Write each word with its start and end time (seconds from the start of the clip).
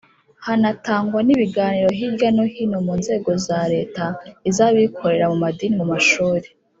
hanatangwa 0.45 1.19
n 1.23 1.29
ibiganiro 1.35 1.89
hirya 1.99 2.29
no 2.35 2.45
hino 2.53 2.77
mu 2.87 2.93
nzego 2.99 3.29
za 3.45 3.59
Leta 3.73 4.05
iz 4.49 4.57
abikorera 4.67 5.25
mu 5.31 5.37
madini 5.43 5.73
mu 5.79 5.85
mashuri 5.93 6.47